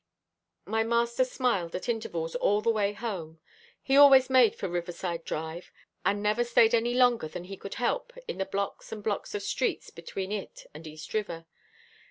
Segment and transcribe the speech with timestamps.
[0.65, 3.39] My master smiled at intervals all the way home.
[3.83, 5.71] He always made for Riverside Drive,
[6.03, 9.43] and never stayed any longer than he could help in the blocks and blocks of
[9.43, 11.45] streets between it and East River.